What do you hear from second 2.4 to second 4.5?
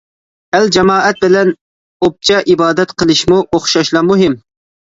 ئىبادەت قىلىشمۇ ئوخشاشلا مۇھىم.